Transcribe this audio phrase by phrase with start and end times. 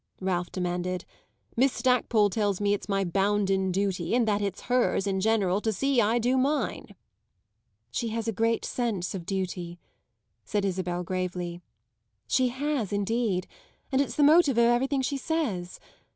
[0.19, 1.05] Ralph demanded.
[1.55, 5.71] "Miss Stackpole tells me it's my bounden duty, and that it's hers, in general, to
[5.71, 6.95] see I do mine!"
[7.91, 9.79] "She has a great sense of duty,"
[10.43, 11.61] said Isabel gravely.
[12.27, 13.45] "She has indeed,
[13.91, 15.79] and it's the motive of everything she says.